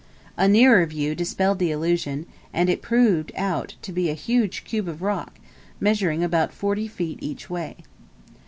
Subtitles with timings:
[0.35, 5.03] A nearer view dispelled the illusion, and proved it to be a huge cube of
[5.03, 5.35] rock,
[5.79, 7.77] measuring about forty feet each way.